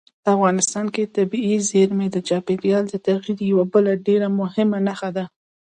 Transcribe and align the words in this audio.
افغانستان 0.33 0.85
کې 0.93 1.11
طبیعي 1.15 1.57
زیرمې 1.69 2.07
د 2.11 2.17
چاپېریال 2.27 2.83
د 2.89 2.95
تغیر 3.07 3.39
یوه 3.51 3.65
بله 3.73 3.91
ډېره 4.05 4.27
مهمه 4.39 4.77
نښه 4.87 5.09
ده. 5.15 5.25